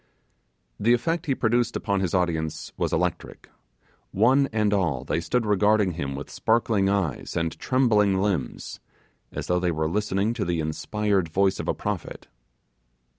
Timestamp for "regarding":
5.45-5.91